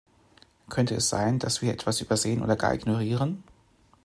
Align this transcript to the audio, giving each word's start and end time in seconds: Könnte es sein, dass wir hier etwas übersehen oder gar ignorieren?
Könnte 0.67 0.95
es 0.95 1.09
sein, 1.09 1.37
dass 1.37 1.61
wir 1.61 1.67
hier 1.67 1.75
etwas 1.75 2.01
übersehen 2.01 2.41
oder 2.41 2.55
gar 2.55 2.73
ignorieren? 2.73 3.43